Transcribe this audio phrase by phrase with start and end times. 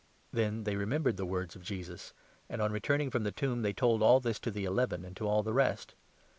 [0.33, 2.11] Then they remembered the words of Jesus,
[2.49, 5.05] and, on returning 8, 9 from the tomb, they told all this to the Eleven
[5.05, 5.93] and to all the rest.